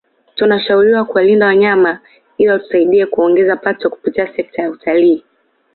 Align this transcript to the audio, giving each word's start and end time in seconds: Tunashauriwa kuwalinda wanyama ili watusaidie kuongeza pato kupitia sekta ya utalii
Tunashauriwa 0.35 1.05
kuwalinda 1.05 1.45
wanyama 1.45 1.99
ili 2.37 2.49
watusaidie 2.49 3.05
kuongeza 3.05 3.55
pato 3.57 3.89
kupitia 3.89 4.35
sekta 4.35 4.61
ya 4.61 4.69
utalii 4.71 5.23